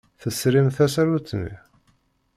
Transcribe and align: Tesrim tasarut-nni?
Tesrim 0.21 0.67
tasarut-nni? 0.75 1.53